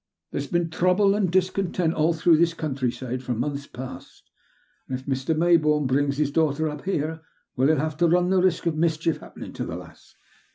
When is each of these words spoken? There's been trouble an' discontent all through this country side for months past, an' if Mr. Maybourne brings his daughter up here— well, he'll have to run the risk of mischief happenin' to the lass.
There's 0.31 0.47
been 0.47 0.71
trouble 0.71 1.15
an' 1.15 1.27
discontent 1.27 1.93
all 1.93 2.11
through 2.11 2.37
this 2.37 2.55
country 2.55 2.89
side 2.91 3.21
for 3.21 3.35
months 3.35 3.67
past, 3.67 4.31
an' 4.89 4.95
if 4.95 5.05
Mr. 5.05 5.37
Maybourne 5.37 5.85
brings 5.85 6.17
his 6.17 6.31
daughter 6.31 6.67
up 6.67 6.85
here— 6.85 7.21
well, 7.55 7.67
he'll 7.67 7.77
have 7.77 7.97
to 7.97 8.07
run 8.07 8.31
the 8.31 8.41
risk 8.41 8.65
of 8.65 8.75
mischief 8.75 9.19
happenin' 9.19 9.53
to 9.53 9.63
the 9.63 9.75
lass. 9.75 10.15